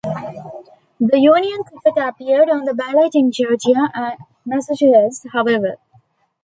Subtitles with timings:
[0.99, 5.75] The Union ticket appeared on the ballot in Georgia and Massachusetts, however.